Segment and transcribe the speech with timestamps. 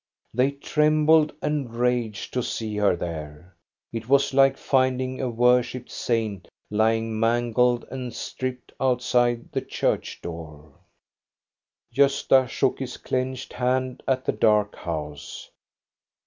[0.33, 3.53] They trembled and raged to see her there.
[3.93, 10.73] It was like finding a worshipped saint lying mangled and stripped outside the church door.
[11.95, 15.51] Gosta shook his clenched hand at the dark house.